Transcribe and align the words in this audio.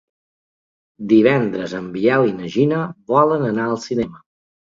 Divendres 1.11 1.75
en 1.81 1.89
Biel 1.99 2.25
i 2.31 2.33
na 2.39 2.49
Gina 2.55 2.81
volen 3.13 3.47
anar 3.53 3.69
al 3.69 3.79
cinema. 3.87 4.25